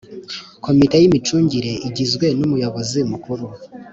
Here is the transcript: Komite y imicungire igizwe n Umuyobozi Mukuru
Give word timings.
Komite 0.65 0.95
y 0.99 1.05
imicungire 1.07 1.71
igizwe 1.87 2.25
n 2.37 2.41
Umuyobozi 2.47 2.99
Mukuru 3.11 3.45